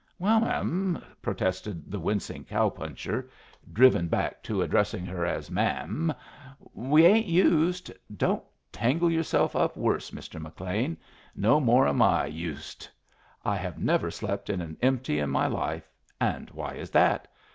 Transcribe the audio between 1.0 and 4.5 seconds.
protested the wincing cow puncher, driven back